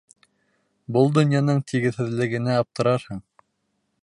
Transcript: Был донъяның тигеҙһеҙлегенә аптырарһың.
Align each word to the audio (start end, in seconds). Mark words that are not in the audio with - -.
Был 0.95 1.11
донъяның 1.19 1.61
тигеҙһеҙлегенә 1.73 2.59
аптырарһың. 2.65 3.23